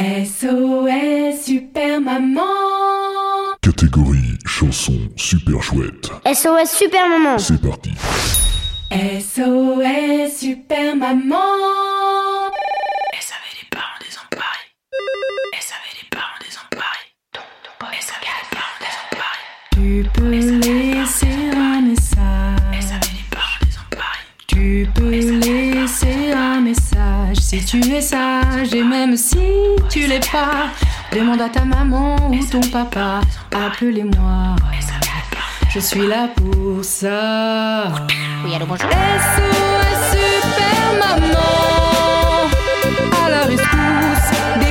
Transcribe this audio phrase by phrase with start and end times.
[0.00, 2.40] SOS Super Maman
[3.60, 6.08] Catégorie chanson super chouette.
[6.24, 7.36] SOS Super Maman.
[7.36, 7.90] C'est parti.
[8.90, 11.36] SOS Super Maman
[13.12, 14.72] Elle avait les parents désemparés.
[15.52, 17.12] Elle avait les parents désemparés.
[17.92, 19.44] Elle avait les parents désemparés.
[19.74, 20.89] Tu peux
[27.50, 29.38] si tu es sage et même si
[29.88, 30.68] tu l'es pas.
[31.12, 33.22] Demande à ta maman ou ton papa.
[33.50, 34.54] Appelez-moi.
[35.74, 37.92] Je suis là pour ça.
[38.44, 38.88] Oui, allô, bonjour.
[38.88, 42.50] SOS Super Maman
[43.24, 44.30] À la rescousse
[44.60, 44.69] des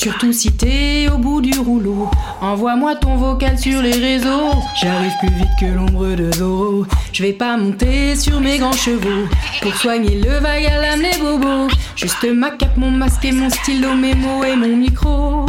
[0.00, 2.10] Surtout si t'es au bout du rouleau.
[2.40, 4.54] Envoie-moi ton vocal sur les réseaux.
[4.80, 9.28] J'arrive plus vite que l'ombre de Zoro Je vais pas monter sur mes grands chevaux.
[9.60, 11.68] Pour soigner le vague à l'âme les bobos.
[11.96, 15.44] Juste ma cape, mon masque et mon stylo, mes mots et mon micro.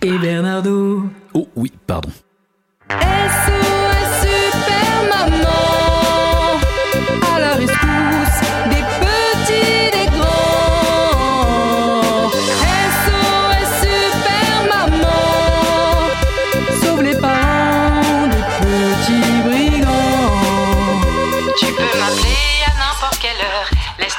[0.00, 1.04] Et Bernardo.
[1.34, 2.08] Oh oui, pardon.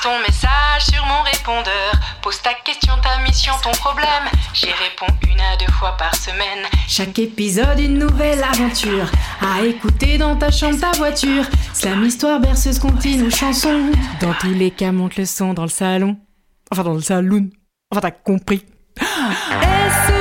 [0.01, 1.91] Ton message sur mon répondeur.
[2.21, 4.25] Pose ta question, ta mission, ton problème.
[4.53, 6.65] J'y réponds une à deux fois par semaine.
[6.87, 9.09] Chaque épisode une nouvelle aventure
[9.41, 14.53] À écouter dans ta chambre, ta voiture Slam histoire berceuse continue aux chansons Dans tous
[14.53, 16.17] les cas monte le son dans le salon
[16.71, 17.49] Enfin dans le saloon
[17.91, 18.65] Enfin t'as compris